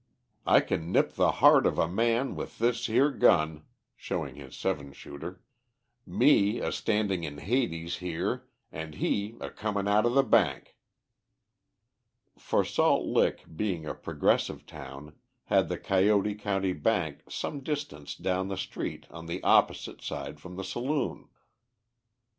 [0.47, 3.65] I can nip the heart of a man with this here gun"
[3.95, 5.43] showing his seven shooter,
[6.07, 10.75] "me a standing in Hades here and he a coming out of the bank."
[12.35, 18.47] For Salt Lick, being a progressive town, had the Coyote County Bank some distance down
[18.47, 21.29] the street on the opposite side from the saloon.